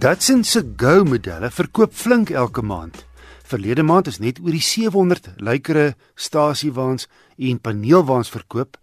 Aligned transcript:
Datsun 0.00 0.44
se 0.44 0.62
Go 0.76 1.04
modelle 1.04 1.50
verkoop 1.52 1.92
flink 1.92 2.30
elke 2.32 2.62
maand. 2.64 3.02
Verlede 3.44 3.82
maand 3.84 4.06
is 4.08 4.16
net 4.16 4.38
oor 4.40 4.54
die 4.56 4.62
700 4.64 5.34
lykere 5.44 5.90
stasiewaans 6.16 7.04
en 7.36 7.58
paneelwaans 7.60 8.30
verkoop, 8.32 8.78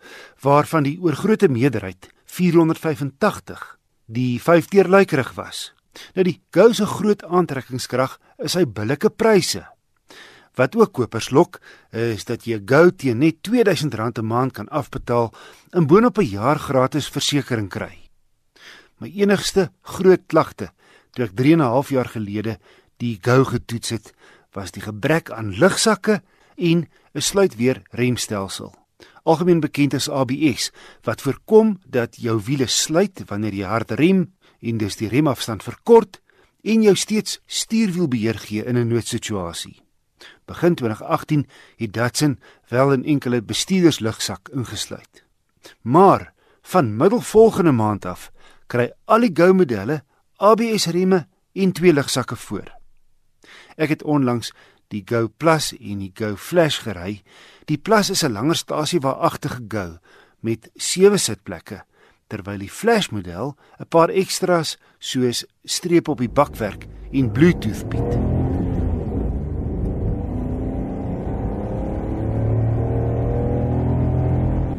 waarvan 0.45 0.86
die 0.86 1.00
oorgrootste 1.02 1.50
meerderheid, 1.50 2.11
485, 2.30 3.64
die 4.05 4.38
5-deur 4.38 4.91
lykerig 4.93 5.34
was. 5.39 5.71
Nou 6.14 6.27
die 6.27 6.38
Go 6.54 6.70
se 6.70 6.86
groot 6.86 7.25
aantrekkingskrag 7.25 8.20
is 8.38 8.54
sy 8.54 8.68
billike 8.70 9.09
pryse. 9.09 9.65
Wat 10.54 10.77
ook 10.77 10.93
kopers 11.02 11.31
lok, 11.34 11.57
is 11.89 12.29
dat 12.29 12.45
jy 12.45 12.61
'n 12.61 12.68
Go 12.70 12.91
teen 12.91 13.25
net 13.25 13.41
R2000 13.41 14.21
'n 14.21 14.25
maand 14.25 14.54
kan 14.54 14.70
afbetaal 14.70 15.34
en 15.73 15.88
boonop 15.88 16.20
'n 16.20 16.29
jaar 16.29 16.59
gratis 16.59 17.09
versekerings 17.09 17.73
kry. 17.73 18.10
My 19.00 19.10
enigste 19.10 19.71
groot 19.82 20.21
klagte 20.28 20.78
toe 21.18 21.26
ek 21.26 21.34
3 21.34 21.54
en 21.57 21.62
'n 21.66 21.74
half 21.74 21.89
jaar 21.89 22.10
gelede 22.14 22.60
die 23.02 23.18
Go 23.21 23.44
getoets 23.44 23.89
het, 23.89 24.14
was 24.54 24.71
die 24.71 24.82
gebrek 24.82 25.32
aan 25.32 25.57
lugsakke 25.57 26.21
en 26.56 26.88
'n 27.14 27.21
sluitweer 27.21 27.82
remstelsel. 27.92 28.74
Algemeen 29.24 29.60
bekend 29.60 29.93
as 29.93 30.10
ABS 30.10 30.71
wat 31.02 31.21
voorkom 31.21 31.80
dat 31.86 32.16
jou 32.16 32.42
wiele 32.44 32.67
sluit 32.67 33.23
wanneer 33.26 33.53
jy 33.53 33.66
hard 33.66 33.92
rem 33.92 34.34
en 34.62 34.78
dus 34.78 34.95
die 34.95 35.09
remafstand 35.09 35.64
verkort 35.64 36.22
en 36.64 36.81
jou 36.81 36.95
steeds 36.95 37.40
stuurwielbeheer 37.45 38.40
gee 38.40 38.66
in 38.66 38.78
'n 38.78 38.88
noodsituasie. 38.88 39.81
Begin 40.45 40.76
2018 40.76 41.48
het 41.76 41.94
Datsun 41.94 42.40
wel 42.70 42.92
'n 42.92 43.04
enkele 43.04 43.42
bestuurderslugsak 43.42 44.50
ingesluit. 44.50 45.23
Maar 45.81 46.34
van 46.62 46.95
middelvolgende 46.95 47.72
maand 47.72 48.06
af 48.06 48.31
kry 48.68 48.92
al 49.06 49.20
die 49.20 49.31
Go 49.34 49.54
modelle 49.54 50.04
ABS 50.38 50.86
remme 50.86 51.26
en 51.54 51.72
twee 51.72 51.94
lugsakke 51.94 52.36
voor. 52.36 52.70
Ek 53.74 53.90
het 53.90 54.04
onlangs 54.06 54.52
die 54.94 55.02
Go 55.02 55.32
Plus 55.34 55.72
en 55.74 56.04
die 56.04 56.12
Go 56.14 56.36
Flash 56.38 56.84
gery. 56.86 57.24
Die 57.66 57.78
Plus 57.78 58.12
is 58.14 58.22
'n 58.24 58.32
langer 58.32 58.56
stasiewaagtige 58.56 59.66
Go 59.68 59.98
met 60.40 60.70
7 60.76 61.20
sitplekke, 61.20 61.82
terwyl 62.28 62.60
die 62.60 62.70
Flash 62.70 63.10
model 63.10 63.58
'n 63.80 63.88
paar 63.90 64.10
ekstra's 64.10 64.78
soos 65.00 65.46
strepe 65.64 66.12
op 66.12 66.20
die 66.20 66.30
bakwerk 66.30 66.86
en 67.12 67.32
Bluetooth 67.32 67.90
bied. 67.90 68.12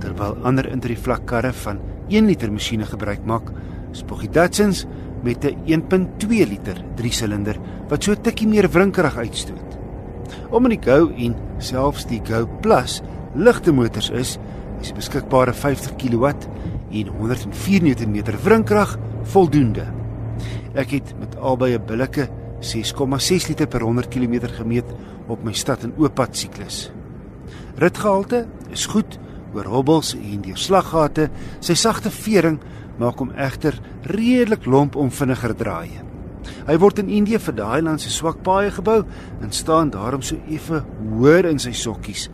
Terwyl 0.01 0.45
ander 0.45 0.71
intervlakkarre 0.71 1.53
van 1.53 1.81
1 2.09 2.27
liter 2.27 2.53
masjiene 2.53 2.87
gebruik 2.87 3.25
maak, 3.25 3.53
spog 3.93 4.21
die 4.21 4.31
Datsuns 4.31 4.87
met 5.23 5.45
'n 5.45 5.57
1.2 5.67 6.47
liter 6.47 6.85
3-silinder 6.97 7.57
wat 7.89 8.03
so 8.05 8.13
'n 8.13 8.23
tikkie 8.23 8.49
meer 8.49 8.71
wrinkerig 8.71 9.17
uitstoot. 9.17 9.79
Om 10.51 10.65
in 10.65 10.79
die 10.79 10.91
Go 10.91 11.11
en 11.17 11.35
selfs 11.59 12.07
die 12.07 12.21
Go 12.25 12.49
Plus 12.61 13.03
ligte 13.35 13.73
motors 13.73 14.11
is, 14.11 14.39
is 14.81 14.87
die 14.87 14.95
beskikbare 14.95 15.53
50 15.53 15.97
kW 15.97 16.25
en 16.91 17.07
104 17.19 17.83
Nm 17.83 18.23
wrinkrag 18.43 18.99
voldoende. 19.23 19.87
Ek 20.75 20.91
het 20.91 21.15
met 21.19 21.37
albei 21.37 21.75
'n 21.75 21.87
billike 21.87 22.29
6,6 22.61 23.49
liter 23.49 23.67
per 23.67 23.81
100 23.81 24.09
km 24.09 24.47
gemeet 24.47 24.85
op 25.27 25.45
my 25.45 25.53
stad 25.53 25.85
en 25.85 25.95
ooppad 25.97 26.37
siklus. 26.37 26.91
Ritgehalte 27.77 28.47
is 28.71 28.87
goed 28.87 29.19
oor 29.55 29.65
hobbels 29.65 30.15
en 30.15 30.41
deurslaggate. 30.41 31.29
Sy 31.61 31.75
sagte 31.75 32.11
vering 32.11 32.59
maak 32.99 33.19
hom 33.23 33.33
egter 33.35 33.79
redelik 34.03 34.67
lomp 34.67 34.97
om 34.97 35.11
vinniger 35.11 35.55
draai. 35.57 36.03
Hy 36.69 36.77
word 36.81 37.01
in 37.03 37.11
Indië 37.13 37.41
vir 37.43 37.57
daai 37.59 37.81
land 37.83 38.03
se 38.03 38.11
swak 38.13 38.43
paaie 38.47 38.71
gebou 38.75 39.03
en 39.43 39.53
staan 39.53 39.91
daarom 39.95 40.23
so 40.23 40.39
effe 40.49 40.83
hoër 41.19 41.49
in 41.51 41.61
sy 41.63 41.73
sokkies 41.77 42.29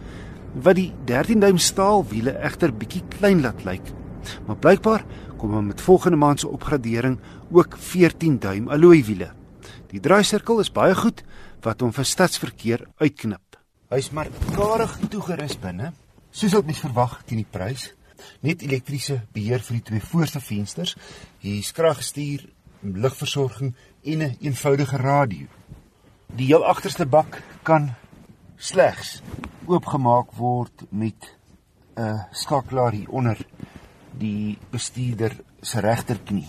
wat 0.54 0.78
die 0.78 0.92
13 1.06 1.40
duim 1.42 1.58
staal 1.58 2.04
wiele 2.10 2.36
egter 2.46 2.70
bietjie 2.70 3.02
klein 3.16 3.40
laat 3.42 3.64
lyk. 3.66 3.88
Maar 4.46 4.60
blykbaar 4.62 5.02
kom 5.38 5.56
hom 5.56 5.72
met 5.72 5.82
volgende 5.82 6.16
maand 6.16 6.40
se 6.40 6.48
opgradering 6.48 7.18
ook 7.50 7.74
14 7.78 8.38
duim 8.38 8.68
alloy 8.70 9.02
wiele. 9.04 9.32
Die 9.90 10.00
draaisirkel 10.00 10.62
is 10.62 10.72
baie 10.72 10.94
goed 10.94 11.24
wat 11.66 11.82
hom 11.82 11.92
vir 11.92 12.06
stadsverkeer 12.06 12.86
uitknip. 13.02 13.58
Hy's 13.90 14.10
maar 14.14 14.30
karig 14.54 14.94
toegerus 15.10 15.58
binne, 15.60 15.92
soos 16.30 16.54
wat 16.56 16.66
mens 16.66 16.82
verwag 16.82 17.18
teen 17.26 17.42
die 17.42 17.50
prys 17.50 17.90
net 18.40 18.62
elektriese 18.62 19.20
beheer 19.32 19.62
vir 19.62 19.78
die 19.78 19.86
twee 19.90 20.00
voorste 20.00 20.40
vensters, 20.40 20.96
die 21.40 21.60
kragstuur, 21.74 22.46
ligversorging 22.82 23.74
en 24.04 24.18
'n 24.18 24.22
een 24.22 24.36
eenvoudige 24.40 24.96
radio. 24.96 25.46
Die 26.34 26.46
heel 26.46 26.64
agterste 26.64 27.06
bak 27.06 27.42
kan 27.62 27.94
slegs 28.56 29.22
oopgemaak 29.66 30.32
word 30.32 30.84
met 30.90 31.36
'n 31.96 32.26
skakelaar 32.30 32.92
hier 32.92 33.10
onder 33.10 33.38
die 34.18 34.58
bestuurder 34.70 35.36
se 35.60 35.80
regterknie. 35.80 36.48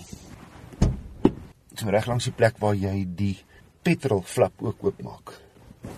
So 1.75 1.89
reg 1.89 2.05
langs 2.05 2.23
die 2.23 2.33
plek 2.33 2.57
waar 2.57 2.75
jy 2.75 3.05
die 3.15 3.37
petrol 3.81 4.21
flap 4.21 4.53
ook 4.63 4.83
oopmaak. 4.83 5.33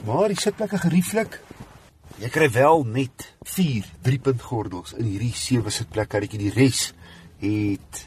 Maar 0.05 0.27
die 0.27 0.39
sitplekke 0.39 0.77
gerieflik 0.77 1.41
Jy 2.17 2.31
kry 2.33 2.47
wel 2.49 2.79
net 2.89 3.27
4 3.45 3.85
3-punt 4.01 4.41
gordels 4.41 4.95
in 4.97 5.05
hierdie 5.05 5.35
sewe 5.37 5.69
sitplek 5.69 6.09
karretjie. 6.09 6.39
Die 6.41 6.53
res 6.55 6.87
het 7.43 7.99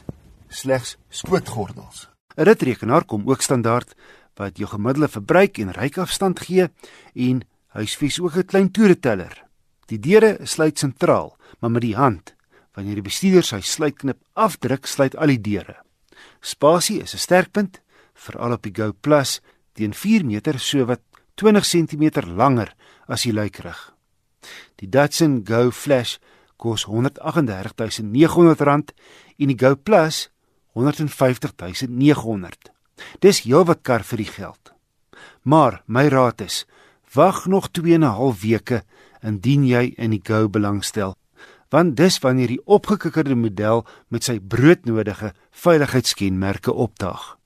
slegs 0.51 0.97
skootgordels. 1.07 2.09
'n 2.35 2.43
Ritrekenaar 2.43 3.05
kom 3.07 3.23
ook 3.29 3.41
standaard 3.41 3.95
wat 4.35 4.57
jou 4.59 4.67
gemiddelde 4.67 5.07
verbruik 5.07 5.59
en 5.63 5.71
ryafstand 5.71 6.43
gee 6.43 6.67
en 7.15 7.39
huisves 7.79 8.19
ook 8.19 8.35
'n 8.35 8.49
klein 8.51 8.71
toereteller. 8.71 9.47
Die 9.87 9.99
deure 9.99 10.39
sluit 10.43 10.79
sentraal, 10.79 11.37
maar 11.59 11.71
met 11.71 11.81
die 11.81 11.95
hand. 11.95 12.35
Wanneer 12.75 12.95
die 12.95 13.07
bestuurder 13.07 13.43
sy 13.43 13.61
sluitknip 13.61 14.19
afdruk, 14.33 14.85
sluit 14.85 15.15
al 15.15 15.27
die 15.27 15.41
deure. 15.41 15.77
Spasie 16.41 17.01
is 17.01 17.13
'n 17.13 17.17
sterkpunt, 17.17 17.79
veral 18.13 18.51
op 18.51 18.63
die 18.63 18.75
Go 18.75 18.91
Plus, 18.91 19.39
teen 19.73 19.93
4 19.93 20.25
meter 20.25 20.59
so 20.59 20.85
wat 20.85 21.01
20 21.35 21.63
cm 21.63 22.35
langer 22.35 22.75
as 23.07 23.23
die 23.23 23.33
luikerig. 23.33 23.95
Die 24.75 24.89
Datsun 24.89 25.45
Go 25.45 25.71
Flash 25.71 26.17
kos 26.57 26.85
R138900 26.85 28.91
en 29.37 29.47
die 29.47 29.57
Go 29.57 29.75
Plus 29.75 30.29
R150900. 30.77 32.71
Dis 33.19 33.39
heelwat 33.45 33.81
kar 33.81 34.03
vir 34.05 34.17
die 34.17 34.29
geld. 34.29 34.73
Maar 35.43 35.83
my 35.85 36.07
raad 36.07 36.41
is: 36.41 36.65
wag 37.13 37.47
nog 37.47 37.71
2 37.71 37.93
en 37.93 38.03
'n 38.03 38.17
half 38.17 38.41
weke 38.41 38.83
indien 39.21 39.65
jy 39.65 39.93
in 39.97 40.11
die 40.11 40.21
Go 40.23 40.49
belangstel, 40.49 41.15
want 41.69 41.97
dis 41.97 42.19
wanneer 42.19 42.47
die 42.47 42.65
opgekikkerde 42.65 43.35
model 43.35 43.85
met 44.07 44.23
sy 44.23 44.39
broodnodige 44.39 45.33
veiligheidskenmerke 45.51 46.73
opdaag. 46.73 47.37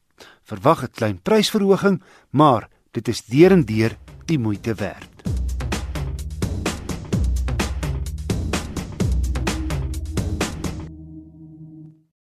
Verwag 0.43 0.83
'n 0.83 0.91
klein 0.91 1.22
prysverhoging, 1.22 2.03
maar 2.29 2.69
dit 2.91 3.07
is 3.07 3.25
derendeer 3.25 3.97
die 4.25 4.39
moeite 4.39 4.73
werd. 4.73 5.34